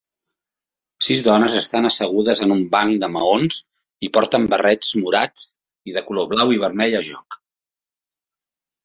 [1.07, 3.59] Sis dones estan assegudes en un banc de maons
[4.07, 5.45] i porten barrets morats,
[5.91, 7.39] i de color blau i vermell a joc.